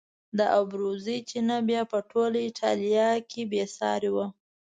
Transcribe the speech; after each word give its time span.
د 0.37 0.39
ابروزي 0.61 1.17
چینه 1.29 1.57
بیا 1.69 1.81
په 1.91 1.97
ټوله 2.09 2.37
ایټالیا 2.47 3.09
کې 3.29 3.41
بې 3.51 3.63
سارې 3.77 4.09
وه. 4.15 4.25